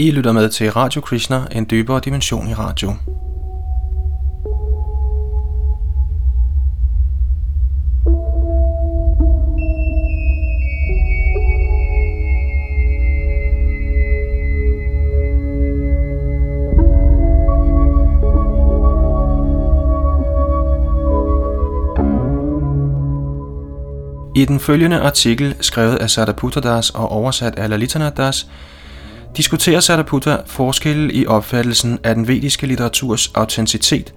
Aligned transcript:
I 0.00 0.10
lytter 0.10 0.32
med 0.32 0.48
til 0.48 0.72
Radio 0.72 1.00
Krishna, 1.00 1.42
en 1.52 1.66
dybere 1.70 2.00
dimension 2.04 2.48
i 2.48 2.54
radio. 2.54 2.94
I 24.36 24.44
den 24.44 24.60
følgende 24.60 25.00
artikel, 25.00 25.54
skrevet 25.60 25.96
af 25.96 26.10
Sadaputradas 26.10 26.90
og 26.90 27.08
oversat 27.08 27.58
af 27.58 27.68
Lalitanadas, 27.68 28.46
diskuterer 29.38 29.80
Sataputta 29.80 30.36
forskelle 30.46 31.12
i 31.12 31.26
opfattelsen 31.26 31.98
af 32.04 32.14
den 32.14 32.28
vediske 32.28 32.66
litteraturs 32.66 33.30
autenticitet, 33.34 34.14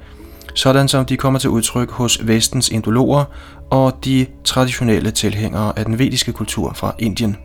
sådan 0.55 0.87
som 0.87 1.05
de 1.05 1.17
kommer 1.17 1.39
til 1.39 1.49
udtryk 1.49 1.91
hos 1.91 2.27
vestens 2.27 2.69
indologer 2.69 3.25
og 3.69 3.97
de 4.05 4.25
traditionelle 4.43 5.11
tilhængere 5.11 5.79
af 5.79 5.85
den 5.85 5.99
vediske 5.99 6.33
kultur 6.33 6.73
fra 6.73 6.95
Indien. 6.99 7.37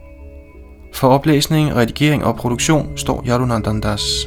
For 0.95 1.09
oplæsning, 1.09 1.77
redigering 1.77 2.25
og 2.25 2.37
produktion 2.37 2.97
står 2.97 3.25
Yadunandandas. 3.29 4.27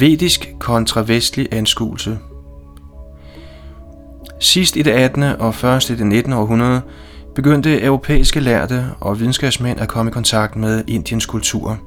Vedisk 0.00 0.54
kontra 0.58 1.02
vestlig 1.02 1.48
anskuelse 1.52 2.18
Sidst 4.38 4.76
i 4.76 4.82
det 4.82 4.90
18. 4.90 5.22
og 5.22 5.54
først 5.54 5.90
i 5.90 5.96
det 5.96 6.06
19. 6.06 6.32
århundrede 6.32 6.80
begyndte 7.34 7.82
europæiske 7.82 8.40
lærte 8.40 8.84
og 9.00 9.20
videnskabsmænd 9.20 9.80
at 9.80 9.88
komme 9.88 10.10
i 10.10 10.12
kontakt 10.12 10.56
med 10.56 10.84
Indiens 10.88 11.26
kultur. 11.26 11.78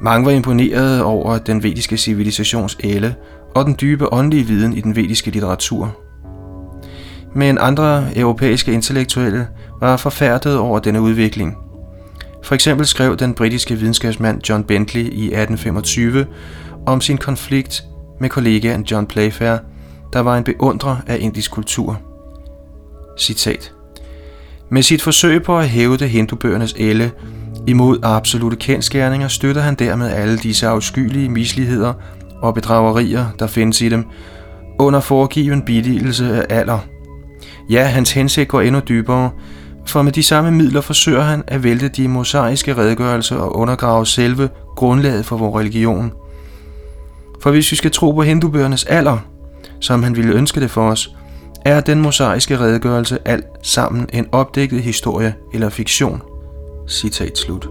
Mange 0.00 0.26
var 0.26 0.32
imponerede 0.32 1.04
over 1.04 1.38
den 1.38 1.62
vediske 1.62 1.96
civilisations 1.96 2.78
æle 2.84 3.14
og 3.54 3.64
den 3.64 3.76
dybe 3.80 4.12
åndelige 4.12 4.46
viden 4.46 4.72
i 4.72 4.80
den 4.80 4.96
vediske 4.96 5.30
litteratur. 5.30 5.96
Men 7.34 7.58
andre 7.60 8.04
europæiske 8.16 8.72
intellektuelle 8.72 9.48
var 9.80 9.96
forfærdet 9.96 10.58
over 10.58 10.78
denne 10.78 11.00
udvikling– 11.00 11.56
for 12.42 12.54
eksempel 12.54 12.86
skrev 12.86 13.16
den 13.16 13.34
britiske 13.34 13.76
videnskabsmand 13.76 14.48
John 14.48 14.64
Bentley 14.64 15.02
i 15.02 15.24
1825 15.24 16.26
om 16.86 17.00
sin 17.00 17.18
konflikt 17.18 17.84
med 18.20 18.28
kollegaen 18.28 18.82
John 18.82 19.06
Playfair, 19.06 19.56
der 20.12 20.20
var 20.20 20.36
en 20.36 20.44
beundrer 20.44 20.96
af 21.06 21.16
indisk 21.20 21.50
kultur. 21.50 22.00
Citat. 23.18 23.72
Med 24.70 24.82
sit 24.82 25.02
forsøg 25.02 25.42
på 25.42 25.58
at 25.58 25.68
hæve 25.68 25.96
det 25.96 26.10
hindubøgernes 26.10 26.74
elle 26.78 27.12
imod 27.66 27.98
absolute 28.02 28.56
kendskærninger, 28.56 29.28
støtter 29.28 29.62
han 29.62 29.74
dermed 29.74 30.10
alle 30.10 30.38
disse 30.38 30.66
afskyelige 30.66 31.28
misligheder 31.28 31.92
og 32.42 32.54
bedragerier, 32.54 33.26
der 33.38 33.46
findes 33.46 33.80
i 33.80 33.88
dem, 33.88 34.04
under 34.78 35.00
foregiven 35.00 35.62
bidigelse 35.62 36.46
af 36.46 36.58
alder. 36.58 36.78
Ja, 37.70 37.84
hans 37.84 38.12
hensigt 38.12 38.48
går 38.48 38.60
endnu 38.60 38.80
dybere, 38.88 39.30
for 39.86 40.02
med 40.02 40.12
de 40.12 40.22
samme 40.22 40.50
midler 40.50 40.80
forsøger 40.80 41.22
han 41.22 41.44
at 41.46 41.62
vælte 41.62 41.88
de 41.88 42.08
mosaiske 42.08 42.76
redegørelser 42.76 43.36
og 43.36 43.56
undergrave 43.56 44.06
selve 44.06 44.48
grundlaget 44.76 45.26
for 45.26 45.36
vores 45.36 45.54
religion. 45.54 46.12
For 47.42 47.50
hvis 47.50 47.70
vi 47.70 47.76
skal 47.76 47.90
tro 47.90 48.12
på 48.12 48.22
hindubøgernes 48.22 48.84
alder, 48.84 49.18
som 49.80 50.02
han 50.02 50.16
ville 50.16 50.34
ønske 50.34 50.60
det 50.60 50.70
for 50.70 50.90
os, 50.90 51.16
er 51.64 51.80
den 51.80 52.00
mosaiske 52.00 52.60
redegørelse 52.60 53.18
alt 53.24 53.46
sammen 53.62 54.08
en 54.12 54.26
opdækket 54.32 54.82
historie 54.82 55.34
eller 55.54 55.68
fiktion. 55.68 56.22
Citat 56.88 57.38
slut. 57.38 57.68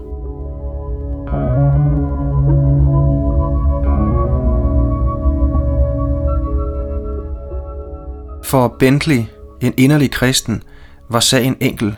For 8.44 8.76
Bentley, 8.78 9.24
en 9.60 9.74
inderlig 9.76 10.10
kristen, 10.10 10.62
var 11.10 11.20
sagen 11.20 11.56
enkel. 11.60 11.96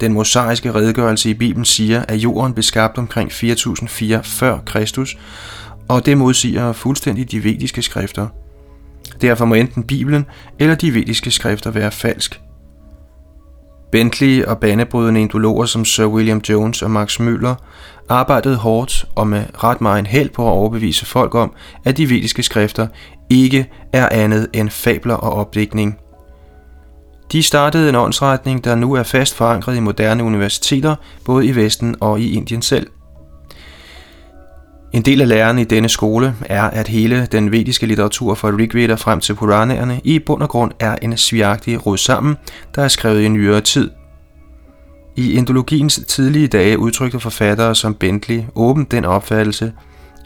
Den 0.00 0.12
mosaiske 0.12 0.74
redegørelse 0.74 1.30
i 1.30 1.34
Bibelen 1.34 1.64
siger, 1.64 2.04
at 2.08 2.16
jorden 2.16 2.54
blev 2.54 2.62
skabt 2.62 2.98
omkring 2.98 3.32
4004 3.32 4.24
før 4.24 4.58
Kristus, 4.66 5.16
og 5.88 6.06
det 6.06 6.18
modsiger 6.18 6.72
fuldstændig 6.72 7.30
de 7.30 7.44
vediske 7.44 7.82
skrifter. 7.82 8.28
Derfor 9.20 9.44
må 9.44 9.54
enten 9.54 9.82
Bibelen 9.82 10.26
eller 10.58 10.74
de 10.74 10.94
vediske 10.94 11.30
skrifter 11.30 11.70
være 11.70 11.90
falsk. 11.90 12.40
Bentley 13.92 14.44
og 14.44 14.58
banebrydende 14.58 15.20
indologer 15.20 15.66
som 15.66 15.84
Sir 15.84 16.06
William 16.06 16.40
Jones 16.48 16.82
og 16.82 16.90
Max 16.90 17.20
Müller 17.20 17.54
arbejdede 18.08 18.56
hårdt 18.56 19.04
og 19.14 19.26
med 19.26 19.44
ret 19.64 19.80
meget 19.80 20.06
held 20.06 20.30
på 20.30 20.46
at 20.46 20.52
overbevise 20.52 21.06
folk 21.06 21.34
om, 21.34 21.52
at 21.84 21.96
de 21.96 22.10
vediske 22.10 22.42
skrifter 22.42 22.86
ikke 23.30 23.70
er 23.92 24.08
andet 24.08 24.48
end 24.52 24.70
fabler 24.70 25.14
og 25.14 25.32
opdækning– 25.32 25.98
de 27.32 27.42
startede 27.42 27.88
en 27.88 27.94
åndsretning, 27.94 28.64
der 28.64 28.74
nu 28.74 28.92
er 28.92 29.02
fast 29.02 29.34
forankret 29.34 29.76
i 29.76 29.80
moderne 29.80 30.24
universiteter, 30.24 30.96
både 31.24 31.46
i 31.46 31.56
Vesten 31.56 31.96
og 32.00 32.20
i 32.20 32.32
Indien 32.32 32.62
selv. 32.62 32.86
En 34.92 35.02
del 35.02 35.20
af 35.20 35.28
læren 35.28 35.58
i 35.58 35.64
denne 35.64 35.88
skole 35.88 36.34
er, 36.46 36.62
at 36.62 36.88
hele 36.88 37.26
den 37.32 37.52
vediske 37.52 37.86
litteratur 37.86 38.34
fra 38.34 38.48
Rigveda 38.48 38.94
frem 38.94 39.20
til 39.20 39.34
Puranaerne 39.34 40.00
i 40.04 40.18
bund 40.18 40.42
og 40.42 40.48
grund 40.48 40.72
er 40.80 40.96
en 41.02 41.16
svigagtig 41.16 41.86
rod 41.86 41.96
sammen, 41.96 42.36
der 42.74 42.82
er 42.82 42.88
skrevet 42.88 43.22
i 43.22 43.28
nyere 43.28 43.60
tid. 43.60 43.90
I 45.16 45.32
indologiens 45.32 46.00
tidlige 46.08 46.48
dage 46.48 46.78
udtrykte 46.78 47.20
forfattere 47.20 47.74
som 47.74 47.94
Bentley 47.94 48.42
åbent 48.54 48.90
den 48.90 49.04
opfattelse, 49.04 49.72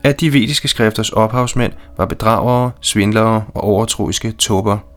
at 0.03 0.21
de 0.21 0.33
vediske 0.33 0.69
skrifters 0.69 1.11
ophavsmænd 1.11 1.73
var 1.97 2.07
bedragere, 2.07 2.71
svindlere 2.81 3.45
og 3.55 3.65
overtroiske 3.65 4.33
tåber. 4.33 4.90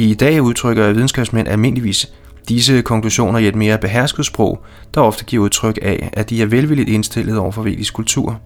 I 0.00 0.14
dag 0.14 0.42
udtrykker 0.42 0.92
videnskabsmænd 0.92 1.48
almindeligvis 1.48 2.12
disse 2.48 2.82
konklusioner 2.82 3.38
i 3.38 3.48
et 3.48 3.54
mere 3.54 3.78
behersket 3.78 4.26
sprog, 4.26 4.64
der 4.94 5.00
ofte 5.00 5.24
giver 5.24 5.44
udtryk 5.44 5.78
af, 5.82 6.10
at 6.12 6.30
de 6.30 6.42
er 6.42 6.46
velvilligt 6.46 6.88
indstillet 6.88 7.38
over 7.38 7.52
for 7.52 7.62
vedisk 7.62 7.94
kultur. 7.94 8.40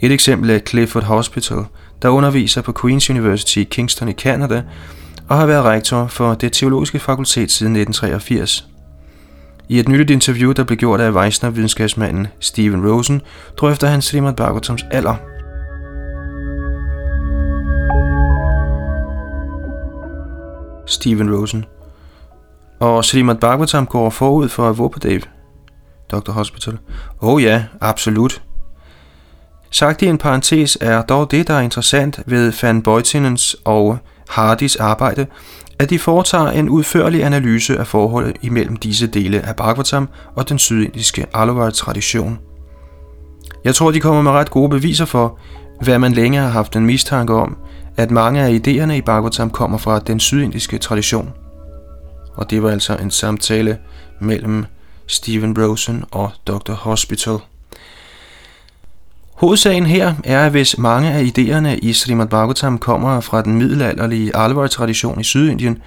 Et 0.00 0.12
eksempel 0.12 0.50
er 0.50 0.58
Clifford 0.58 1.02
Hospital, 1.02 1.64
der 2.02 2.08
underviser 2.08 2.62
på 2.62 2.72
Queen's 2.78 3.10
University 3.10 3.58
i 3.58 3.64
Kingston 3.64 4.08
i 4.08 4.12
Canada 4.12 4.62
og 5.28 5.38
har 5.38 5.46
været 5.46 5.64
rektor 5.64 6.06
for 6.06 6.34
det 6.34 6.52
teologiske 6.52 6.98
fakultet 6.98 7.50
siden 7.50 7.76
1983. 7.76 8.68
I 9.68 9.78
et 9.78 9.88
nyligt 9.88 10.10
interview, 10.10 10.52
der 10.52 10.64
blev 10.64 10.78
gjort 10.78 11.00
af 11.00 11.10
Weissner-videnskabsmanden 11.10 12.26
Steven 12.40 12.90
Rosen, 12.90 13.20
drøfter 13.56 13.86
han 13.86 14.02
Srimad 14.02 14.32
Bhagavatams 14.32 14.84
alder– 14.90 15.14
Steven 21.02 21.36
Rosen. 21.36 21.64
Og 22.80 23.04
Srimad 23.04 23.34
Bhagavatam 23.34 23.86
går 23.86 24.10
forud 24.10 24.48
for 24.48 24.72
Vopadev, 24.72 25.20
Dr. 26.12 26.32
Hospital. 26.32 26.78
Oh 27.20 27.42
ja, 27.42 27.64
absolut. 27.80 28.42
Sagt 29.70 30.02
i 30.02 30.06
en 30.06 30.18
parentes 30.18 30.78
er 30.80 31.02
dog 31.02 31.30
det, 31.30 31.48
der 31.48 31.54
er 31.54 31.60
interessant 31.60 32.20
ved 32.26 32.52
Van 32.62 32.82
Boytinens 32.82 33.56
og 33.64 33.98
Hardys 34.28 34.76
arbejde, 34.76 35.26
at 35.78 35.90
de 35.90 35.98
foretager 35.98 36.50
en 36.50 36.68
udførlig 36.68 37.24
analyse 37.24 37.78
af 37.78 37.86
forholdet 37.86 38.36
imellem 38.42 38.76
disse 38.76 39.06
dele 39.06 39.40
af 39.40 39.56
Bhagavatam 39.56 40.08
og 40.34 40.48
den 40.48 40.58
sydindiske 40.58 41.26
Alvar-tradition. 41.34 42.38
Jeg 43.64 43.74
tror, 43.74 43.90
de 43.90 44.00
kommer 44.00 44.22
med 44.22 44.30
ret 44.30 44.50
gode 44.50 44.68
beviser 44.68 45.04
for, 45.04 45.38
hvad 45.80 45.98
man 45.98 46.12
længe 46.12 46.38
har 46.38 46.48
haft 46.48 46.76
en 46.76 46.86
mistanke 46.86 47.34
om, 47.34 47.56
at 47.96 48.10
mange 48.10 48.40
af 48.40 48.60
idéerne 48.66 48.92
i 48.92 49.00
Bhagavatam 49.00 49.50
kommer 49.50 49.78
fra 49.78 49.98
den 49.98 50.20
sydindiske 50.20 50.78
tradition. 50.78 51.32
Og 52.34 52.50
det 52.50 52.62
var 52.62 52.70
altså 52.70 52.96
en 52.96 53.10
samtale 53.10 53.78
mellem 54.20 54.64
Stephen 55.06 55.58
Rosen 55.62 56.04
og 56.10 56.30
Dr. 56.46 56.72
Hospital. 56.72 57.38
Hovedsagen 59.34 59.86
her 59.86 60.14
er, 60.24 60.46
at 60.46 60.50
hvis 60.50 60.78
mange 60.78 61.10
af 61.10 61.22
idéerne 61.22 61.78
i 61.82 61.92
Srimad 61.92 62.26
Bhagavatam 62.26 62.78
kommer 62.78 63.20
fra 63.20 63.42
den 63.42 63.54
middelalderlige 63.58 64.36
Alvar-tradition 64.36 65.20
i 65.20 65.24
Sydindien, 65.24 65.82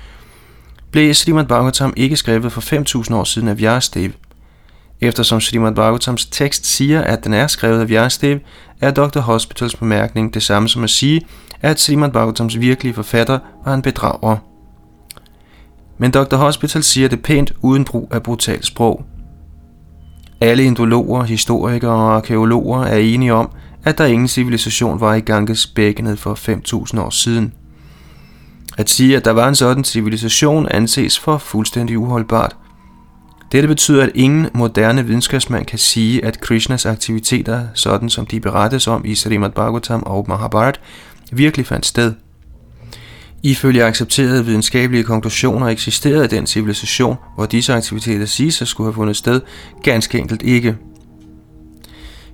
blev 0.92 1.14
Srimad 1.14 1.46
Bhagavatam 1.46 1.94
ikke 1.98 2.16
skrevet 2.16 2.52
for 2.52 2.62
5.000 3.06 3.16
år 3.16 3.24
siden 3.24 3.48
af 3.48 3.58
Vyastev. 3.58 4.12
Eftersom 5.02 5.42
Srimad 5.42 5.76
Bhagavatams 5.76 6.26
tekst 6.26 6.66
siger, 6.66 7.02
at 7.02 7.24
den 7.24 7.34
er 7.34 7.48
skrevet 7.48 7.82
af 7.82 7.90
Vyastev, 7.90 8.40
er 8.82 8.92
Dr. 8.92 9.20
Hospitals 9.20 9.76
bemærkning 9.76 10.34
det 10.34 10.44
samme 10.44 10.70
som 10.70 10.84
at 10.84 10.90
sige, 10.90 11.22
at 11.62 11.80
Srimad 11.80 12.12
Bhagavatams 12.12 12.60
virkelige 12.60 12.94
forfatter 12.94 13.40
var 13.66 13.74
en 13.74 13.82
bedrager. 13.82 14.38
Men 15.98 16.12
Dr. 16.12 16.36
Hospital 16.36 16.84
siger 16.84 17.08
det 17.08 17.22
pænt 17.22 17.54
uden 17.62 17.86
brug 17.86 18.08
af 18.12 18.24
brutalt 18.24 18.66
sprog. 18.66 19.06
Alle 20.42 20.64
indologer, 20.64 21.24
historikere 21.24 21.92
og 21.92 22.16
arkeologer 22.16 22.84
er 22.84 22.98
enige 22.98 23.34
om, 23.34 23.50
at 23.84 23.98
der 23.98 24.06
ingen 24.06 24.28
civilisation 24.28 25.00
var 25.00 25.14
i 25.14 25.20
Ganges 25.20 25.68
bækkenet 25.68 26.20
for 26.20 26.34
5.000 26.94 27.02
år 27.02 27.10
siden. 27.10 27.54
At 28.78 28.90
sige, 28.90 29.18
at 29.18 29.26
der 29.26 29.32
var 29.32 29.48
en 29.48 29.56
sådan 29.56 29.84
civilisation, 29.84 30.68
anses 30.72 31.20
for 31.20 31.38
fuldstændig 31.38 31.98
uholdbart. 32.00 32.56
Dette 33.52 33.68
betyder, 33.68 34.04
at 34.04 34.12
ingen 34.16 34.50
moderne 34.54 35.06
videnskabsmand 35.06 35.66
kan 35.66 35.80
sige, 35.80 36.26
at 36.26 36.42
Krishnas 36.42 36.86
aktiviteter, 36.86 37.68
sådan 37.74 38.10
som 38.10 38.26
de 38.26 38.40
berettes 38.40 38.88
om 38.88 39.06
i 39.06 39.16
Srimad 39.16 39.50
Bhagavatam 39.50 40.04
og 40.06 40.26
Mahabharat, 40.28 40.80
virkelig 41.32 41.66
fandt 41.66 41.86
sted. 41.86 42.14
Ifølge 43.44 43.84
accepterede 43.84 44.46
videnskabelige 44.46 45.04
konklusioner 45.04 45.68
eksisterede 45.68 46.28
den 46.28 46.48
civilisation, 46.48 47.16
hvor 47.36 47.46
disse 47.46 47.74
aktiviteter 47.74 48.26
siges 48.26 48.62
at 48.62 48.68
skulle 48.68 48.88
have 48.88 48.94
fundet 48.94 49.18
sted, 49.18 49.42
ganske 49.84 50.20
enkelt 50.20 50.42
ikke. 50.42 50.78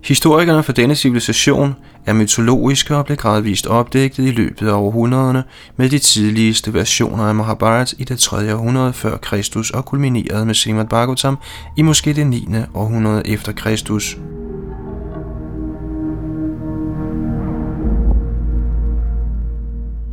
Historikerne 0.04 0.64
for 0.64 0.72
denne 0.72 0.96
civilisation 0.96 1.76
er 2.06 2.14
mytologiske 2.14 2.96
og 2.96 3.06
blev 3.06 3.18
gradvist 3.18 3.68
opdækket 3.68 4.28
i 4.28 4.32
løbet 4.32 4.68
af 4.68 4.74
århundrederne 4.74 5.44
med 5.78 5.90
de 5.90 6.00
tidligste 6.00 6.74
versioner 6.74 7.24
af 7.24 7.36
Mahabharat 7.36 7.94
i 7.98 8.04
det 8.04 8.20
3. 8.20 8.56
århundrede 8.56 8.94
før 8.94 9.18
Kristus 9.18 9.72
og 9.72 9.86
kulminerede 9.86 10.46
med 10.46 10.54
Srimad 10.54 10.86
Bhagavatam 10.86 11.38
i 11.78 11.82
måske 11.82 12.14
det 12.14 12.28
9. 12.28 12.48
århundrede 12.74 13.28
efter 13.28 13.52
Kristus. 13.52 14.18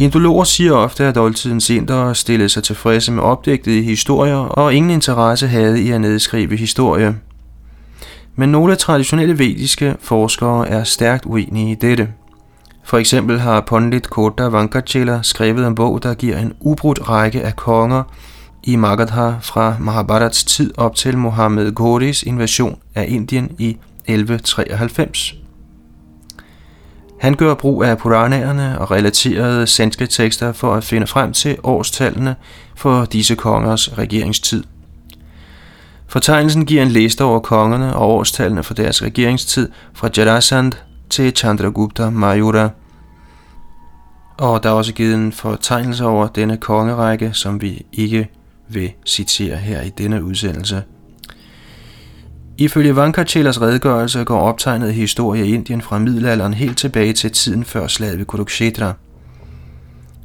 Indologer 0.00 0.44
siger 0.44 0.72
ofte, 0.72 1.04
at 1.04 1.16
oldtidens 1.16 1.70
indere 1.70 2.14
stillede 2.14 2.48
sig 2.48 2.62
tilfredse 2.62 3.12
med 3.12 3.22
opdægtede 3.22 3.82
historier 3.82 4.36
og 4.36 4.74
ingen 4.74 4.90
interesse 4.90 5.46
havde 5.46 5.82
i 5.82 5.90
at 5.90 6.00
nedskrive 6.00 6.56
historie. 6.56 7.16
Men 8.36 8.48
nogle 8.48 8.76
traditionelle 8.76 9.38
vediske 9.38 9.96
forskere 10.00 10.68
er 10.68 10.84
stærkt 10.84 11.26
uenige 11.26 11.72
i 11.72 11.74
dette. 11.74 12.08
For 12.84 12.98
eksempel 12.98 13.40
har 13.40 13.60
Pandit 13.60 14.10
Kota 14.10 14.42
Vankachela 14.42 15.18
skrevet 15.22 15.66
en 15.66 15.74
bog, 15.74 16.02
der 16.02 16.14
giver 16.14 16.38
en 16.38 16.52
ubrudt 16.60 17.08
række 17.08 17.42
af 17.42 17.56
konger 17.56 18.02
i 18.64 18.76
Magadha 18.76 19.32
fra 19.40 19.76
Mahabharats 19.80 20.44
tid 20.44 20.72
op 20.76 20.94
til 20.94 21.18
Mohammed 21.18 21.74
Ghoris 21.74 22.22
invasion 22.22 22.78
af 22.94 23.04
Indien 23.08 23.50
i 23.58 23.68
1193. 24.06 25.47
Han 27.20 27.34
gør 27.34 27.54
brug 27.54 27.84
af 27.84 27.98
Puranerne 27.98 28.80
og 28.80 28.90
relaterede 28.90 29.66
sanskrit-tekster 29.66 30.52
for 30.52 30.74
at 30.74 30.84
finde 30.84 31.06
frem 31.06 31.32
til 31.32 31.56
årstallene 31.62 32.36
for 32.76 33.04
disse 33.04 33.34
kongers 33.34 33.98
regeringstid. 33.98 34.64
Fortegnelsen 36.06 36.66
giver 36.66 36.82
en 36.82 36.88
liste 36.88 37.24
over 37.24 37.40
kongerne 37.40 37.96
og 37.96 38.08
årstallene 38.08 38.62
for 38.62 38.74
deres 38.74 39.02
regeringstid 39.02 39.70
fra 39.94 40.08
Jarasandh 40.16 40.76
til 41.10 41.36
Chandragupta 41.36 42.10
Mayura. 42.10 42.70
Og 44.38 44.62
der 44.62 44.68
er 44.68 44.74
også 44.74 44.92
givet 44.92 45.14
en 45.14 45.32
fortegnelse 45.32 46.04
over 46.04 46.26
denne 46.26 46.56
kongerække, 46.56 47.30
som 47.32 47.62
vi 47.62 47.86
ikke 47.92 48.28
vil 48.68 48.92
citere 49.06 49.56
her 49.56 49.82
i 49.82 49.88
denne 49.88 50.24
udsendelse. 50.24 50.82
Ifølge 52.60 52.96
Vankachelas 52.96 53.60
redegørelse 53.60 54.24
går 54.24 54.40
optegnet 54.40 54.94
historie 54.94 55.46
i 55.46 55.54
Indien 55.54 55.82
fra 55.82 55.98
middelalderen 55.98 56.54
helt 56.54 56.78
tilbage 56.78 57.12
til 57.12 57.30
tiden 57.30 57.64
før 57.64 57.86
slaget 57.86 58.18
ved 58.18 58.26
Kurukshetra. 58.26 58.92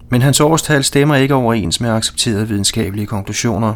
Men 0.10 0.22
hans 0.22 0.40
årstal 0.40 0.84
stemmer 0.84 1.16
ikke 1.16 1.34
overens 1.34 1.82
med 1.82 1.90
accepterede 1.90 2.48
videnskabelige 2.48 3.06
konklusioner. 3.08 3.74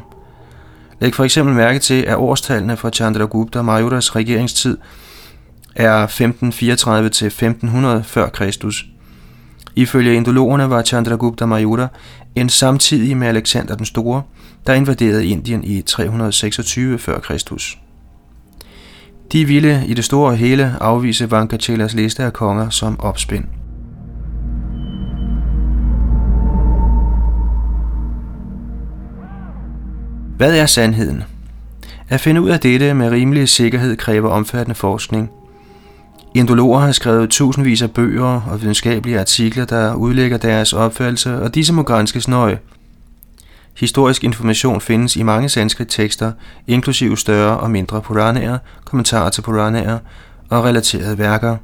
Læg 1.00 1.16
for 1.16 1.24
eksempel 1.24 1.56
mærke 1.56 1.80
til, 1.80 2.02
at 2.02 2.16
årstallene 2.16 2.78
for 2.78 2.90
Chandragupta 2.90 3.62
Mayuras 3.62 4.16
regeringstid 4.16 4.78
er 5.76 6.04
1534 6.04 7.10
til 7.10 7.28
1500 7.28 8.04
før 8.04 8.30
Kristus. 8.30 8.86
Ifølge 9.76 10.16
indologerne 10.16 10.70
var 10.70 10.84
Chandragupta 10.84 11.46
Mayura 11.46 11.88
en 12.36 12.50
samtidig 12.50 13.18
med 13.18 13.28
Alexander 13.28 13.76
den 13.76 13.86
Store, 13.86 14.22
der 14.68 14.74
invaderede 14.74 15.28
Indien 15.28 15.64
i 15.64 15.82
326 15.82 17.00
før 17.00 17.20
Kristus. 17.20 17.78
De 19.32 19.46
ville 19.46 19.84
i 19.88 19.94
det 19.94 20.06
store 20.06 20.36
hele 20.36 20.74
afvise 20.82 21.32
Vankachelas 21.32 21.94
liste 21.94 22.24
af 22.24 22.34
konger 22.34 22.70
som 22.70 23.00
opspind. 23.00 23.44
Hvad 30.38 30.58
er 30.58 30.66
sandheden? 30.66 31.24
At 32.10 32.20
finde 32.20 32.42
ud 32.42 32.50
af 32.50 32.60
dette 32.60 32.94
med 32.94 33.10
rimelig 33.10 33.50
sikkerhed 33.50 33.96
kræver 33.98 34.30
omfattende 34.30 34.76
forskning. 34.76 35.30
Indologer 36.36 36.80
har 36.80 36.92
skrevet 36.92 37.30
tusindvis 37.30 37.82
af 37.82 37.92
bøger 37.92 38.42
og 38.52 38.62
videnskabelige 38.62 39.20
artikler, 39.20 39.66
der 39.66 39.94
udlægger 39.94 40.38
deres 40.38 40.74
opfattelse, 40.74 41.42
og 41.42 41.56
disse 41.56 41.74
må 41.74 41.84
granskes 41.84 42.28
nøje– 42.28 42.60
Historisk 43.78 44.24
information 44.24 44.82
findes 44.82 45.16
i 45.16 45.24
mange 45.24 45.50
sanskrit 45.50 45.88
tekster, 45.88 46.32
inklusive 46.68 47.18
større 47.18 47.58
og 47.58 47.72
mindre 47.72 48.02
puranaer, 48.02 48.58
kommentarer 48.86 49.30
til 49.30 49.42
puranaer 49.42 50.00
og 50.50 50.64
relaterede 50.64 51.18
værker. 51.18 51.58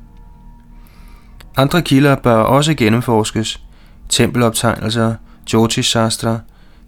Andre 1.57 1.81
kilder 1.81 2.15
bør 2.15 2.35
også 2.35 2.73
gennemforskes. 2.73 3.61
Tempeloptegnelser, 4.09 5.15
Jyotish 5.53 5.89
Shastra, 5.89 6.39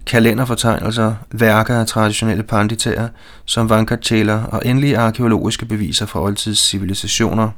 kalenderfortegnelser, 0.06 1.16
værker 1.31 1.80
af 1.80 1.88
traditionelle 1.88 2.44
panditaer 2.44 3.07
som 3.45 3.69
Vankachela 3.69 4.44
og 4.51 4.62
endelige 4.66 4.98
arkeologiske 4.98 5.66
beviser 5.66 6.06
fra 6.06 6.22
oldtids 6.22 6.60
civilisationer. 6.60 7.50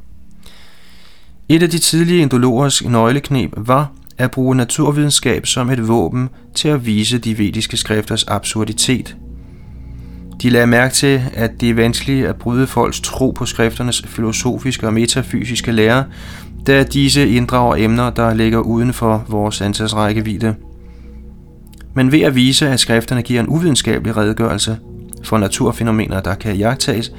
Et 1.49 1.63
af 1.63 1.69
de 1.69 1.79
tidlige 1.79 2.21
indologers 2.21 2.83
nøgleknep 2.83 3.53
var 3.57 3.91
at 4.17 4.31
bruge 4.31 4.55
naturvidenskab 4.55 5.45
som 5.45 5.69
et 5.69 5.87
våben 5.87 6.29
til 6.55 6.67
at 6.67 6.85
vise 6.85 7.17
de 7.17 7.37
vediske 7.37 7.77
skrifters 7.77 8.23
absurditet. 8.27 9.17
De 10.41 10.49
lagde 10.49 10.67
mærke 10.67 10.93
til, 10.93 11.21
at 11.33 11.61
det 11.61 11.69
er 11.69 11.73
vanskeligt 11.73 12.27
at 12.27 12.35
bryde 12.35 12.67
folks 12.67 12.99
tro 12.99 13.31
på 13.31 13.45
skrifternes 13.45 14.03
filosofiske 14.05 14.87
og 14.87 14.93
metafysiske 14.93 15.71
lære, 15.71 16.05
da 16.67 16.83
disse 16.83 17.29
inddrager 17.29 17.75
emner, 17.75 18.09
der 18.09 18.33
ligger 18.33 18.59
uden 18.59 18.93
for 18.93 19.25
vores 19.27 19.61
ansatsrækkevidde. 19.61 20.55
Men 21.93 22.11
ved 22.11 22.21
at 22.21 22.35
vise, 22.35 22.69
at 22.69 22.79
skrifterne 22.79 23.21
giver 23.21 23.39
en 23.39 23.47
uvidenskabelig 23.47 24.17
redegørelse 24.17 24.77
for 25.23 25.37
naturfænomener, 25.37 26.21
der 26.21 26.35
kan 26.35 26.55
jagtages, 26.55 27.11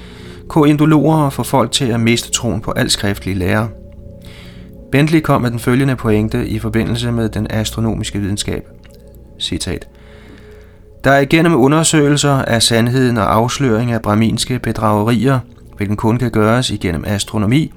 kunne 0.49 0.71
indologer 0.71 1.31
få 1.31 1.43
folk 1.43 1.73
til 1.73 1.85
at 1.85 2.01
miste 2.01 2.31
troen 2.31 2.61
på 2.61 2.71
al 2.71 2.91
skriftlig 2.91 3.37
lære. 3.37 3.69
Bentley 4.93 5.21
kom 5.21 5.43
med 5.43 5.51
den 5.51 5.59
følgende 5.59 5.97
pointe 5.97 6.49
i 6.49 6.59
forbindelse 6.59 7.13
med 7.13 7.29
den 7.29 7.47
astronomiske 7.51 8.19
videnskab. 8.19 8.65
Citat. 9.41 9.89
Der 11.05 11.11
er 11.11 11.21
igennem 11.21 11.55
undersøgelser 11.55 12.33
af 12.33 12.63
sandheden 12.63 13.17
og 13.17 13.35
afsløring 13.35 13.93
af 13.93 14.03
braminske 14.03 14.59
bedragerier, 14.59 15.39
hvilken 15.77 15.97
kun 15.97 16.19
kan 16.19 16.31
gøres 16.31 16.71
igennem 16.71 17.05
astronomi, 17.07 17.73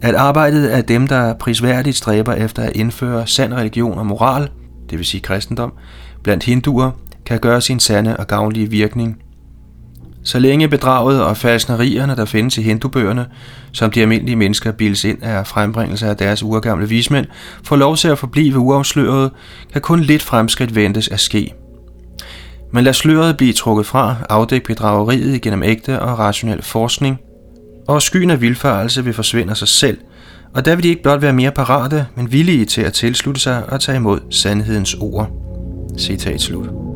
at 0.00 0.14
arbejdet 0.14 0.66
af 0.66 0.84
dem, 0.84 1.06
der 1.06 1.34
prisværdigt 1.34 1.96
stræber 1.96 2.32
efter 2.32 2.62
at 2.62 2.76
indføre 2.76 3.26
sand 3.26 3.54
religion 3.54 3.98
og 3.98 4.06
moral, 4.06 4.48
det 4.90 4.98
vil 4.98 5.06
sige 5.06 5.20
kristendom, 5.20 5.72
blandt 6.22 6.44
hinduer, 6.44 6.90
kan 7.26 7.40
gøre 7.40 7.60
sin 7.60 7.80
sande 7.80 8.16
og 8.16 8.26
gavnlige 8.26 8.70
virkning 8.70 9.23
så 10.24 10.38
længe 10.38 10.68
bedraget 10.68 11.24
og 11.24 11.36
falsnerierne, 11.36 12.16
der 12.16 12.24
findes 12.24 12.58
i 12.58 12.62
hindubøgerne, 12.62 13.26
som 13.72 13.90
de 13.90 14.02
almindelige 14.02 14.36
mennesker 14.36 14.72
bildes 14.72 15.04
ind 15.04 15.22
af 15.22 15.46
frembringelse 15.46 16.06
af 16.06 16.16
deres 16.16 16.42
urgamle 16.42 16.88
vismænd, 16.88 17.26
får 17.64 17.76
lov 17.76 17.96
til 17.96 18.08
at 18.08 18.18
forblive 18.18 18.58
uafsløret, 18.58 19.30
kan 19.72 19.80
kun 19.80 20.00
lidt 20.00 20.22
fremskridt 20.22 20.74
ventes 20.74 21.08
at 21.08 21.20
ske. 21.20 21.54
Men 22.72 22.84
lad 22.84 22.92
sløret 22.92 23.36
blive 23.36 23.52
trukket 23.52 23.86
fra, 23.86 24.16
afdæk 24.28 24.62
bedrageriet 24.66 25.42
gennem 25.42 25.62
ægte 25.62 26.00
og 26.00 26.18
rationel 26.18 26.62
forskning, 26.62 27.18
og 27.88 28.02
skyen 28.02 28.30
af 28.30 28.40
vildfarelse 28.40 29.04
vil 29.04 29.12
forsvinde 29.12 29.50
af 29.50 29.56
sig 29.56 29.68
selv, 29.68 29.98
og 30.54 30.64
der 30.64 30.74
vil 30.74 30.82
de 30.82 30.88
ikke 30.88 31.02
blot 31.02 31.22
være 31.22 31.32
mere 31.32 31.50
parate, 31.50 32.06
men 32.14 32.32
villige 32.32 32.64
til 32.64 32.82
at 32.82 32.92
tilslutte 32.92 33.40
sig 33.40 33.62
og 33.68 33.80
tage 33.80 33.96
imod 33.96 34.20
sandhedens 34.30 34.94
ord. 34.94 35.30
Citat 35.98 36.40
slut. 36.40 36.93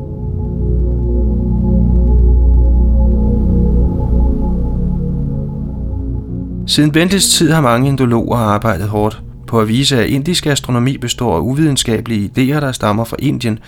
Siden 6.69 6.91
Bentes 6.91 7.29
tid 7.29 7.51
har 7.51 7.61
mange 7.61 7.87
indologer 7.87 8.37
arbejdet 8.37 8.87
hårdt 8.87 9.21
på 9.47 9.61
at 9.61 9.67
vise, 9.67 10.03
at 10.03 10.09
indisk 10.09 10.45
astronomi 10.45 10.97
består 10.97 11.35
af 11.35 11.41
uvidenskabelige 11.41 12.31
idéer, 12.37 12.59
der 12.59 12.71
stammer 12.71 13.03
fra 13.03 13.15
Indien, 13.19 13.59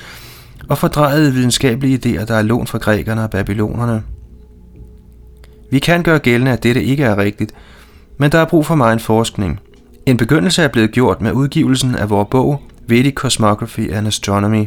og 0.70 0.78
fordrejede 0.78 1.34
videnskabelige 1.34 1.98
idéer, 1.98 2.26
der 2.26 2.36
er 2.36 2.42
lånt 2.42 2.70
fra 2.70 2.78
grækerne 2.78 3.24
og 3.24 3.30
babylonerne. 3.30 4.04
Vi 5.72 5.80
kan 5.80 6.04
gøre 6.04 6.20
gældende, 6.20 6.52
at 6.52 6.64
dette 6.64 6.84
ikke 6.84 7.04
er 7.04 7.18
rigtigt, 7.18 7.54
men 8.18 8.32
der 8.32 8.40
er 8.40 8.46
brug 8.46 8.66
for 8.66 8.76
meget 8.76 9.02
forskning. 9.02 9.60
En 10.06 10.18
begyndelse 10.18 10.62
er 10.64 10.68
blevet 10.68 10.92
gjort 10.92 11.22
med 11.22 11.32
udgivelsen 11.32 11.96
af 11.96 12.10
vores 12.10 12.28
bog 12.32 12.62
Vedic 12.88 13.14
Cosmography 13.14 13.92
and 13.94 14.08
Astronomy. 14.08 14.66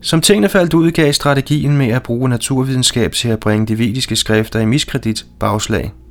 Som 0.00 0.20
tingene 0.20 0.48
faldt 0.48 0.74
ud, 0.74 0.90
gav 0.90 1.12
strategien 1.12 1.76
med 1.76 1.88
at 1.88 2.02
bruge 2.02 2.28
naturvidenskab 2.28 3.12
til 3.12 3.28
at 3.28 3.40
bringe 3.40 3.66
de 3.66 3.78
vediske 3.78 4.16
skrifter 4.16 4.60
i 4.60 4.66
miskredit 4.66 5.26
bagslag– 5.40 5.92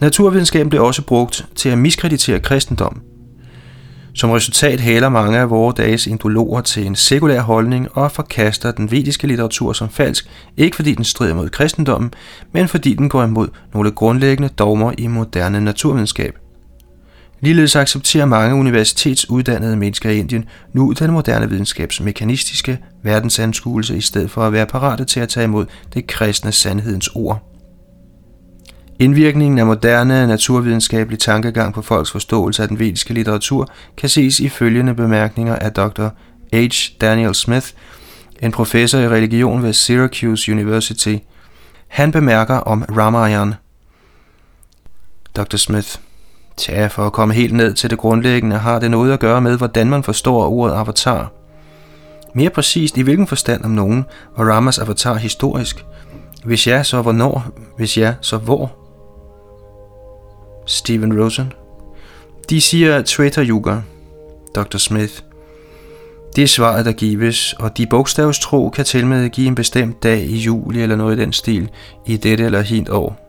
Naturvidenskaben 0.00 0.70
blev 0.70 0.84
også 0.84 1.02
brugt 1.02 1.46
til 1.54 1.68
at 1.68 1.78
miskreditere 1.78 2.40
kristendom. 2.40 3.00
Som 4.14 4.30
resultat 4.30 4.80
hælder 4.80 5.08
mange 5.08 5.38
af 5.38 5.50
vores 5.50 5.74
dages 5.74 6.06
indologer 6.06 6.60
til 6.60 6.86
en 6.86 6.94
sekulær 6.96 7.40
holdning 7.40 7.88
og 7.92 8.12
forkaster 8.12 8.70
den 8.70 8.90
vediske 8.90 9.26
litteratur 9.26 9.72
som 9.72 9.88
falsk, 9.88 10.28
ikke 10.56 10.76
fordi 10.76 10.94
den 10.94 11.04
strider 11.04 11.34
mod 11.34 11.48
kristendommen, 11.48 12.10
men 12.52 12.68
fordi 12.68 12.94
den 12.94 13.08
går 13.08 13.24
imod 13.24 13.48
nogle 13.74 13.90
grundlæggende 13.90 14.48
dogmer 14.48 14.92
i 14.98 15.06
moderne 15.06 15.60
naturvidenskab. 15.60 16.38
Ligeledes 17.40 17.76
accepterer 17.76 18.24
mange 18.24 18.54
universitetsuddannede 18.54 19.76
mennesker 19.76 20.10
i 20.10 20.18
Indien 20.18 20.44
nu 20.72 20.92
den 20.92 21.10
moderne 21.10 21.50
videnskabs 21.50 22.00
mekanistiske 22.00 22.78
verdensanskuelse 23.02 23.96
i 23.96 24.00
stedet 24.00 24.30
for 24.30 24.42
at 24.42 24.52
være 24.52 24.66
parate 24.66 25.04
til 25.04 25.20
at 25.20 25.28
tage 25.28 25.44
imod 25.44 25.66
det 25.94 26.06
kristne 26.06 26.52
sandhedens 26.52 27.08
ord. 27.14 27.53
Indvirkningen 28.98 29.58
af 29.58 29.66
moderne 29.66 30.26
naturvidenskabelig 30.26 31.18
tankegang 31.18 31.74
på 31.74 31.82
folks 31.82 32.10
forståelse 32.10 32.62
af 32.62 32.68
den 32.68 32.78
vediske 32.78 33.14
litteratur 33.14 33.68
kan 33.96 34.08
ses 34.08 34.40
i 34.40 34.48
følgende 34.48 34.94
bemærkninger 34.94 35.56
af 35.56 35.72
Dr. 35.72 36.08
H. 36.52 36.56
Daniel 37.00 37.34
Smith, 37.34 37.66
en 38.42 38.52
professor 38.52 38.98
i 38.98 39.08
religion 39.08 39.62
ved 39.62 39.72
Syracuse 39.72 40.52
University. 40.52 41.16
Han 41.88 42.12
bemærker 42.12 42.56
om 42.56 42.84
Ramayana. 42.96 43.54
Dr. 45.36 45.56
Smith 45.56 45.88
Tja, 46.56 46.86
for 46.86 47.06
at 47.06 47.12
komme 47.12 47.34
helt 47.34 47.54
ned 47.54 47.74
til 47.74 47.90
det 47.90 47.98
grundlæggende, 47.98 48.58
har 48.58 48.78
det 48.78 48.90
noget 48.90 49.12
at 49.12 49.20
gøre 49.20 49.40
med, 49.40 49.58
hvordan 49.58 49.90
man 49.90 50.02
forstår 50.02 50.48
ordet 50.48 50.74
avatar. 50.74 51.32
Mere 52.34 52.50
præcist, 52.50 52.96
i 52.96 53.02
hvilken 53.02 53.26
forstand 53.26 53.64
om 53.64 53.70
nogen 53.70 54.04
var 54.36 54.44
Ramas 54.44 54.78
avatar 54.78 55.14
historisk? 55.14 55.84
Hvis 56.44 56.66
ja, 56.66 56.82
så 56.82 57.02
hvornår? 57.02 57.44
Hvis 57.76 57.98
ja, 57.98 58.14
så 58.20 58.36
hvor? 58.36 58.83
Steven 60.66 61.22
Rosen. 61.22 61.52
De 62.50 62.60
siger 62.60 63.02
Traitor 63.02 63.42
Yuga. 63.42 63.76
Dr. 64.54 64.78
Smith. 64.78 65.12
Det 66.36 66.44
er 66.44 66.48
svaret, 66.48 66.84
der 66.84 66.92
gives, 66.92 67.52
og 67.52 67.76
de 67.76 67.86
bogstavstro 67.86 68.68
kan 68.68 68.84
til 68.84 69.06
med 69.06 69.28
give 69.28 69.46
en 69.46 69.54
bestemt 69.54 70.02
dag 70.02 70.20
i 70.20 70.36
juli 70.36 70.82
eller 70.82 70.96
noget 70.96 71.16
i 71.16 71.20
den 71.20 71.32
stil 71.32 71.68
i 72.06 72.16
dette 72.16 72.44
eller 72.44 72.60
hint 72.60 72.88
år. 72.88 73.20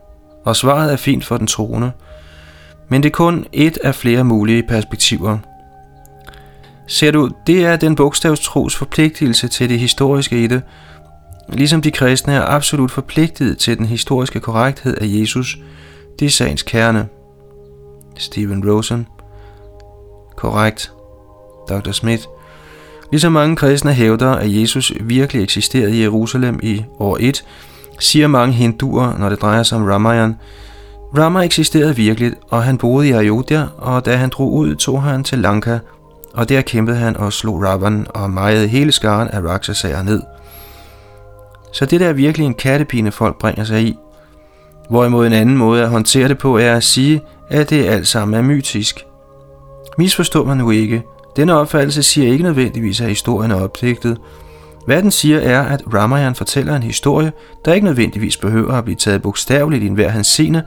Og 0.44 0.56
svaret 0.56 0.92
er 0.92 0.96
fint 0.96 1.24
for 1.24 1.36
den 1.36 1.46
troende, 1.46 1.92
men 2.88 3.02
det 3.02 3.08
er 3.08 3.12
kun 3.12 3.46
et 3.52 3.78
af 3.84 3.94
flere 3.94 4.24
mulige 4.24 4.62
perspektiver. 4.62 5.38
Ser 6.86 7.10
du, 7.10 7.30
det 7.46 7.64
er 7.64 7.76
den 7.76 7.94
bogstavstros 7.94 8.76
forpligtelse 8.76 9.48
til 9.48 9.68
det 9.68 9.78
historiske 9.78 10.44
i 10.44 10.46
det, 10.46 10.62
ligesom 11.48 11.82
de 11.82 11.90
kristne 11.90 12.32
er 12.32 12.42
absolut 12.42 12.90
forpligtet 12.90 13.58
til 13.58 13.78
den 13.78 13.86
historiske 13.86 14.40
korrekthed 14.40 14.96
af 15.00 15.06
Jesus, 15.06 15.58
det 16.18 16.26
er 16.26 16.30
sagens 16.30 16.62
kerne. 16.62 17.08
Stephen 18.18 18.70
Rosen. 18.70 19.06
Korrekt. 20.36 20.92
Dr. 21.68 21.92
Smith. 21.92 22.22
Ligesom 23.10 23.32
mange 23.32 23.56
kristne 23.56 23.92
hævder, 23.92 24.32
at 24.32 24.60
Jesus 24.60 24.92
virkelig 25.00 25.42
eksisterede 25.42 25.96
i 25.96 26.02
Jerusalem 26.02 26.60
i 26.62 26.84
år 26.98 27.16
1, 27.20 27.44
siger 27.98 28.26
mange 28.26 28.54
hinduer, 28.54 29.18
når 29.18 29.28
det 29.28 29.42
drejer 29.42 29.62
sig 29.62 29.78
om 29.78 29.84
Ramayan, 29.84 30.36
Rama 31.18 31.40
eksisterede 31.40 31.96
virkelig, 31.96 32.32
og 32.50 32.64
han 32.64 32.78
boede 32.78 33.08
i 33.08 33.12
Ayodhya, 33.12 33.66
og 33.78 34.04
da 34.04 34.16
han 34.16 34.28
drog 34.28 34.52
ud, 34.52 34.74
tog 34.74 35.02
han 35.02 35.24
til 35.24 35.38
Lanka, 35.38 35.78
og 36.34 36.48
der 36.48 36.60
kæmpede 36.60 36.96
han 36.96 37.16
og 37.16 37.32
slog 37.32 37.62
Ravan 37.62 38.06
og 38.08 38.30
mejede 38.30 38.68
hele 38.68 38.92
skaren 38.92 39.28
af 39.28 39.40
Raksasager 39.40 40.02
ned. 40.02 40.22
Så 41.72 41.86
det 41.86 42.00
der 42.00 42.08
er 42.08 42.12
virkelig 42.12 42.46
en 42.46 42.54
kattepine, 42.54 43.12
folk 43.12 43.38
bringer 43.38 43.64
sig 43.64 43.82
i. 43.82 43.96
Hvorimod 44.90 45.26
en 45.26 45.32
anden 45.32 45.56
måde 45.56 45.82
at 45.82 45.88
håndtere 45.88 46.28
det 46.28 46.38
på 46.38 46.58
er 46.58 46.74
at 46.76 46.84
sige, 46.84 47.20
at 47.48 47.70
det 47.70 47.86
alt 47.86 48.08
sammen 48.08 48.34
er 48.34 48.42
mytisk. 48.42 49.06
Misforstå 49.98 50.44
mig 50.44 50.56
nu 50.56 50.70
ikke. 50.70 51.02
Denne 51.36 51.54
opfattelse 51.54 52.02
siger 52.02 52.32
ikke 52.32 52.44
nødvendigvis, 52.44 53.00
at 53.00 53.08
historien 53.08 53.50
er 53.50 53.60
opdigtet. 53.60 54.18
Hvad 54.86 55.02
den 55.02 55.10
siger 55.10 55.40
er, 55.40 55.62
at 55.62 55.82
Ramayan 55.94 56.34
fortæller 56.34 56.76
en 56.76 56.82
historie, 56.82 57.32
der 57.64 57.74
ikke 57.74 57.84
nødvendigvis 57.84 58.36
behøver 58.36 58.72
at 58.72 58.84
blive 58.84 58.96
taget 58.96 59.22
bogstaveligt 59.22 59.82
i 59.82 59.86
enhver 59.86 60.08
hans 60.08 60.26
scene, 60.26 60.64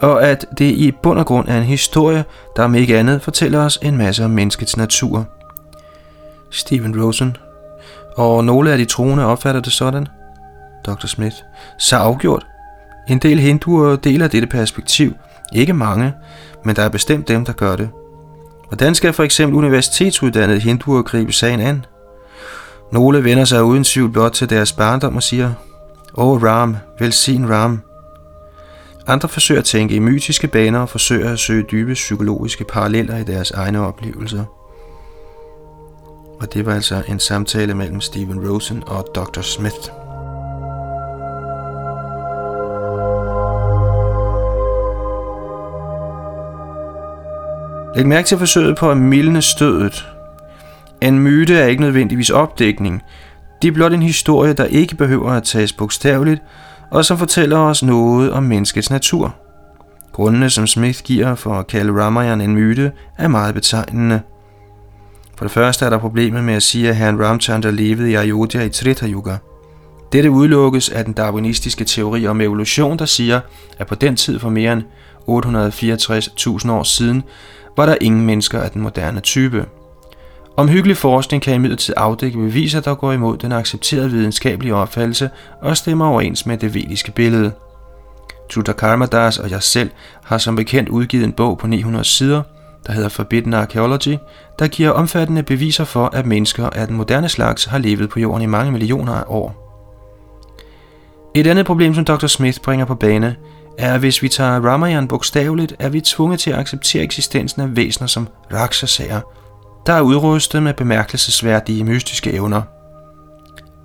og 0.00 0.22
at 0.22 0.46
det 0.58 0.64
i 0.64 0.92
bund 1.02 1.18
og 1.18 1.26
grund 1.26 1.48
er 1.48 1.58
en 1.58 1.64
historie, 1.64 2.24
der 2.56 2.62
om 2.64 2.74
ikke 2.74 2.98
andet 2.98 3.22
fortæller 3.22 3.64
os 3.64 3.78
en 3.82 3.96
masse 3.96 4.24
om 4.24 4.30
menneskets 4.30 4.76
natur. 4.76 5.26
Stephen 6.50 7.02
Rosen. 7.02 7.36
Og 8.16 8.44
nogle 8.44 8.72
af 8.72 8.78
de 8.78 8.84
troende 8.84 9.24
opfatter 9.24 9.60
det 9.60 9.72
sådan? 9.72 10.06
Dr. 10.86 11.06
Smith. 11.06 11.36
Så 11.78 11.96
afgjort. 11.96 12.46
En 13.08 13.18
del 13.18 13.38
hinduer 13.38 13.96
deler 13.96 14.28
dette 14.28 14.46
perspektiv. 14.46 15.14
Ikke 15.54 15.72
mange, 15.72 16.12
men 16.64 16.76
der 16.76 16.82
er 16.82 16.88
bestemt 16.88 17.28
dem, 17.28 17.44
der 17.44 17.52
gør 17.52 17.76
det. 17.76 17.88
Hvordan 18.68 18.94
skal 18.94 19.12
for 19.12 19.22
eksempel 19.22 19.58
universitetsuddannede 19.58 20.60
hinduer 20.60 21.02
gribe 21.02 21.32
sagen 21.32 21.60
an? 21.60 21.84
Nogle 22.92 23.24
vender 23.24 23.44
sig 23.44 23.64
uden 23.64 23.84
tvivl 23.84 24.10
blot 24.10 24.32
til 24.32 24.50
deres 24.50 24.72
barndom 24.72 25.16
og 25.16 25.22
siger, 25.22 25.52
Åh 26.14 26.28
oh, 26.28 26.42
Ram, 26.42 26.76
velsign 26.98 27.50
Ram, 27.50 27.80
andre 29.06 29.28
forsøger 29.28 29.60
at 29.60 29.64
tænke 29.64 29.94
i 29.94 29.98
mytiske 29.98 30.48
baner 30.48 30.78
og 30.78 30.88
forsøger 30.88 31.32
at 31.32 31.38
søge 31.38 31.62
dybe 31.62 31.92
psykologiske 31.92 32.64
paralleller 32.64 33.16
i 33.16 33.24
deres 33.24 33.50
egne 33.50 33.86
oplevelser. 33.86 34.44
Og 36.40 36.54
det 36.54 36.66
var 36.66 36.74
altså 36.74 37.02
en 37.08 37.20
samtale 37.20 37.74
mellem 37.74 38.00
Stephen 38.00 38.48
Rosen 38.48 38.82
og 38.86 39.06
Dr. 39.14 39.40
Smith. 39.40 39.99
Læg 48.00 48.06
mærke 48.06 48.26
til 48.26 48.38
forsøget 48.38 48.76
på 48.76 48.90
at 48.90 48.96
mildne 48.96 49.42
stødet. 49.42 50.08
En 51.02 51.18
myte 51.18 51.54
er 51.54 51.66
ikke 51.66 51.82
nødvendigvis 51.82 52.30
opdækning. 52.30 53.02
Det 53.62 53.68
er 53.68 53.72
blot 53.72 53.92
en 53.92 54.02
historie, 54.02 54.52
der 54.52 54.64
ikke 54.64 54.96
behøver 54.96 55.30
at 55.30 55.42
tages 55.42 55.72
bogstaveligt, 55.72 56.42
og 56.90 57.04
som 57.04 57.18
fortæller 57.18 57.58
os 57.58 57.82
noget 57.82 58.32
om 58.32 58.42
menneskets 58.42 58.90
natur. 58.90 59.34
Grundene, 60.12 60.50
som 60.50 60.66
Smith 60.66 61.02
giver 61.02 61.34
for 61.34 61.54
at 61.54 61.66
kalde 61.66 62.02
Ramayan 62.02 62.40
en 62.40 62.54
myte, 62.54 62.92
er 63.18 63.28
meget 63.28 63.54
betegnende. 63.54 64.20
For 65.36 65.44
det 65.44 65.52
første 65.52 65.84
er 65.84 65.90
der 65.90 65.98
problemet 65.98 66.44
med 66.44 66.54
at 66.54 66.62
sige, 66.62 66.88
at 66.88 66.96
herren 66.96 67.24
Ramchandra 67.24 67.70
levede 67.70 68.10
i 68.10 68.14
Ayodhya 68.14 68.62
i 68.62 68.68
Trita 68.68 69.06
Yuga. 69.06 69.36
Dette 70.12 70.30
udelukkes 70.30 70.88
af 70.88 71.04
den 71.04 71.14
darwinistiske 71.14 71.84
teori 71.84 72.26
om 72.26 72.40
evolution, 72.40 72.98
der 72.98 73.04
siger, 73.04 73.40
at 73.78 73.86
på 73.86 73.94
den 73.94 74.16
tid 74.16 74.38
for 74.38 74.50
mere 74.50 74.72
end 74.72 74.82
864.000 75.28 76.70
år 76.70 76.82
siden, 76.82 77.22
var 77.76 77.86
der 77.86 77.96
ingen 78.00 78.26
mennesker 78.26 78.60
af 78.60 78.70
den 78.70 78.82
moderne 78.82 79.20
type. 79.20 79.66
Omhyggelig 80.56 80.96
forskning 80.96 81.42
kan 81.42 81.54
imidlertid 81.54 81.94
afdække 81.96 82.38
beviser, 82.38 82.80
der 82.80 82.94
går 82.94 83.12
imod 83.12 83.36
den 83.36 83.52
accepterede 83.52 84.10
videnskabelige 84.10 84.74
opfattelse 84.74 85.30
og 85.62 85.76
stemmer 85.76 86.06
overens 86.06 86.46
med 86.46 86.58
det 86.58 86.74
vediske 86.74 87.12
billede. 87.12 87.52
Tuta 88.48 88.72
og 89.42 89.50
jeg 89.50 89.62
selv 89.62 89.90
har 90.24 90.38
som 90.38 90.56
bekendt 90.56 90.88
udgivet 90.88 91.24
en 91.24 91.32
bog 91.32 91.58
på 91.58 91.66
900 91.66 92.04
sider, 92.04 92.42
der 92.86 92.92
hedder 92.92 93.08
Forbidden 93.08 93.54
Archaeology, 93.54 94.16
der 94.58 94.66
giver 94.66 94.90
omfattende 94.90 95.42
beviser 95.42 95.84
for, 95.84 96.06
at 96.12 96.26
mennesker 96.26 96.70
af 96.70 96.86
den 96.86 96.96
moderne 96.96 97.28
slags 97.28 97.64
har 97.64 97.78
levet 97.78 98.10
på 98.10 98.20
jorden 98.20 98.42
i 98.42 98.46
mange 98.46 98.72
millioner 98.72 99.12
af 99.12 99.24
år. 99.26 99.66
Et 101.34 101.46
andet 101.46 101.66
problem, 101.66 101.94
som 101.94 102.04
Dr. 102.04 102.26
Smith 102.26 102.60
bringer 102.60 102.86
på 102.86 102.94
bane, 102.94 103.36
er, 103.80 103.94
at 103.94 104.00
hvis 104.00 104.22
vi 104.22 104.28
tager 104.28 104.66
Ramayan 104.66 105.08
bogstaveligt, 105.08 105.74
er 105.78 105.88
vi 105.88 106.00
tvunget 106.00 106.40
til 106.40 106.50
at 106.50 106.58
acceptere 106.58 107.02
eksistensen 107.02 107.62
af 107.62 107.76
væsener 107.76 108.06
som 108.06 108.28
raksasager, 108.52 109.20
der 109.86 109.92
er 109.92 110.00
udrustet 110.00 110.62
med 110.62 110.74
bemærkelsesværdige 110.74 111.84
mystiske 111.84 112.32
evner. 112.32 112.62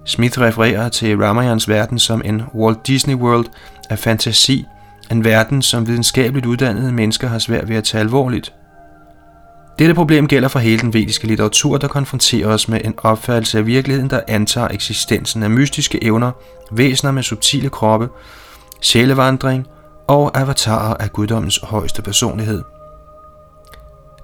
Smith 0.06 0.40
refererer 0.40 0.90
til 0.90 1.18
Ramayans 1.18 1.70
verden 1.70 2.00
som 2.00 2.22
en 2.26 2.42
Walt 2.56 2.88
Disney 2.88 3.16
World 3.16 3.46
af 3.90 4.00
fantasi, 4.00 4.66
en 5.12 5.24
verden, 5.24 5.62
som 5.62 5.88
videnskabeligt 5.88 6.46
uddannede 6.46 6.92
mennesker 6.92 7.28
har 7.28 7.40
svært 7.40 7.70
ved 7.70 7.76
at 7.76 7.84
tage 7.84 8.02
alvorligt. 8.02 8.54
Dette 9.80 9.94
problem 9.94 10.28
gælder 10.28 10.48
for 10.48 10.60
hele 10.60 10.82
den 10.82 10.94
vediske 10.94 11.28
litteratur, 11.28 11.78
der 11.78 11.88
konfronterer 11.88 12.48
os 12.48 12.68
med 12.68 12.82
en 12.84 12.94
opfattelse 12.98 13.58
af 13.58 13.66
virkeligheden, 13.66 14.10
der 14.10 14.22
antager 14.28 14.68
eksistensen 14.68 15.44
af 15.44 15.50
mystiske 15.50 16.04
evner, 16.04 16.32
væsener 16.72 17.12
med 17.12 17.24
subtile 17.24 17.70
kroppe, 17.70 18.10
sjælevandring 18.82 19.68
og 20.08 20.40
avatarer 20.40 20.94
af 20.94 21.14
guddommens 21.14 21.60
højeste 21.64 22.02
personlighed– 22.02 22.64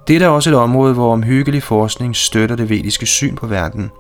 Dette 0.08 0.26
er 0.26 0.30
også 0.30 0.50
et 0.50 0.56
område, 0.56 0.94
hvor 0.94 1.14
omhyggelig 1.14 1.64
forskning 1.64 2.16
støtter 2.16 2.56
det 2.56 2.70
vediske 2.70 3.06
syn 3.06 3.36
på 3.36 3.48
verden. 3.48 3.92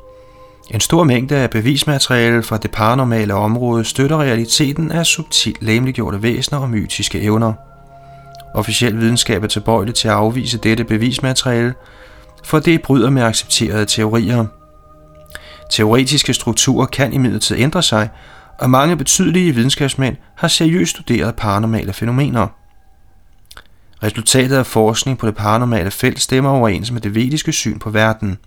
En 0.72 0.80
stor 0.80 1.04
mængde 1.04 1.36
af 1.36 1.50
bevismateriale 1.50 2.44
fra 2.44 2.58
det 2.58 2.72
paranormale 2.72 3.34
område 3.34 3.86
støtter 3.86 4.18
realiteten 4.18 4.92
af 4.92 5.06
subtilt 5.06 5.64
læmeliggjorte 5.64 6.24
væsener 6.24 6.60
og 6.60 6.70
mytiske 6.70 7.22
evner. 7.22 7.54
Officiel 8.54 9.00
videnskab 9.00 9.44
er 9.44 9.48
tilbøjelig 9.48 9.96
til 9.96 10.08
at 10.08 10.14
afvise 10.14 10.58
dette 10.58 10.84
bevismateriale, 10.84 11.74
for 12.44 12.60
det 12.60 12.82
bryder 12.82 13.10
med 13.10 13.24
accepterede 13.24 13.86
teorier. 13.86 14.46
Teoretiske 15.70 16.34
strukturer 16.34 16.86
kan 16.86 17.14
imidlertid 17.14 17.58
ændre 17.60 17.84
sig, 17.84 18.10
og 18.62 18.70
mange 18.70 18.98
betydelige 18.98 19.56
videnskabsmænd 19.56 20.16
har 20.36 20.48
seriøst 20.48 20.92
studeret 20.92 21.36
paranormale 21.36 21.94
fænomener– 21.94 22.48
Resultatet 24.04 24.56
af 24.56 24.66
forskning 24.66 25.18
på 25.18 25.28
det 25.28 25.36
paranormale 25.36 25.92
felt 25.92 26.22
stemmer 26.22 26.50
overens 26.50 26.92
med 26.92 27.02
det 27.02 27.16
vediske 27.16 27.52
syn 27.52 27.80
på 27.80 27.90
verden. 27.90 28.38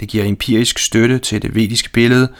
Det 0.00 0.08
giver 0.08 0.24
empirisk 0.24 0.78
støtte 0.78 1.18
til 1.18 1.42
det 1.42 1.54
vediske 1.54 1.90
billede, 1.92 2.32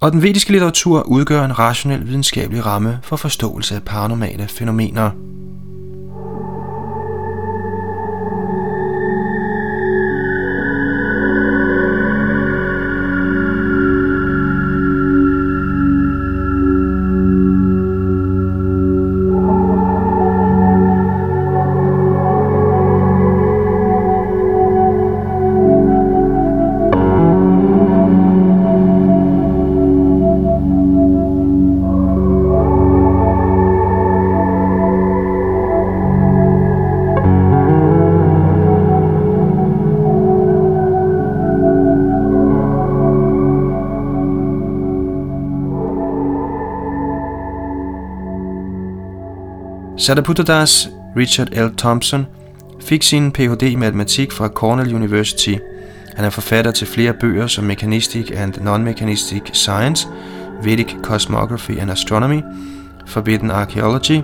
og 0.00 0.12
den 0.12 0.22
vediske 0.22 0.50
litteratur 0.50 1.02
udgør 1.02 1.44
en 1.44 1.58
rationel 1.58 2.06
videnskabelig 2.06 2.66
ramme 2.66 2.98
for 3.02 3.16
forståelse 3.16 3.74
af 3.74 3.82
paranormale 3.82 4.48
fænomener. 4.48 5.10
Sadaputtadas 50.02 50.88
Richard 51.16 51.48
L. 51.52 51.70
Thompson 51.76 52.26
fik 52.80 53.02
sin 53.02 53.32
Ph.D. 53.32 53.62
i 53.62 53.76
matematik 53.76 54.32
fra 54.32 54.48
Cornell 54.48 54.94
University. 54.94 55.54
Han 56.16 56.24
er 56.24 56.30
forfatter 56.30 56.70
til 56.70 56.86
flere 56.86 57.12
bøger 57.12 57.46
som 57.46 57.64
Mechanistic 57.64 58.30
and 58.36 58.54
Non-Mechanistic 58.60 59.42
Science, 59.52 60.08
Vedic 60.62 60.94
Cosmography 61.02 61.78
and 61.80 61.90
Astronomy, 61.90 62.40
Forbidden 63.06 63.50
Archaeology, 63.50 64.20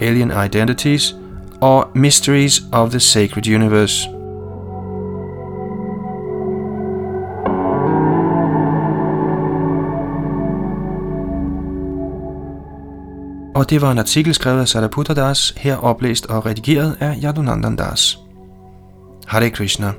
Alien 0.00 0.32
Identities 0.44 1.16
og 1.60 1.88
Mysteries 1.94 2.62
of 2.72 2.90
the 2.90 3.00
Sacred 3.00 3.54
Universe. 3.54 4.21
Og 13.54 13.70
det 13.70 13.80
var 13.80 13.92
en 13.92 13.98
artikel 13.98 14.34
skrevet 14.34 14.60
af 14.60 14.68
Sadaputra 14.68 15.14
Das, 15.14 15.54
her 15.56 15.76
oplæst 15.76 16.26
og 16.26 16.46
redigeret 16.46 16.96
af 17.00 17.16
Yadunandan 17.24 17.76
Das. 17.76 18.18
Hare 19.26 19.50
Krishna. 19.50 19.92